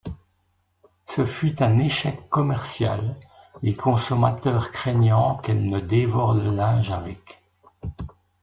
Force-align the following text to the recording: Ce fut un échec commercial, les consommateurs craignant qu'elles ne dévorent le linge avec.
Ce 1.05 1.25
fut 1.25 1.61
un 1.61 1.77
échec 1.77 2.27
commercial, 2.29 3.19
les 3.61 3.75
consommateurs 3.75 4.71
craignant 4.71 5.35
qu'elles 5.37 5.67
ne 5.67 5.79
dévorent 5.79 6.33
le 6.33 6.49
linge 6.49 6.89
avec. 6.89 7.43